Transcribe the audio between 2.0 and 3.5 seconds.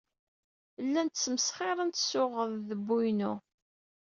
s uɣdebbu-inu.